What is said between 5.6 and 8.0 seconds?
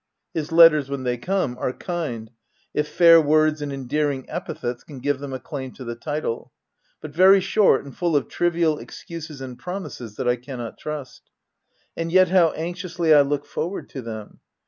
to the title— but very short, and